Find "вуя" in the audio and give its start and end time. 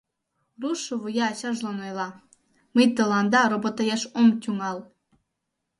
1.01-1.25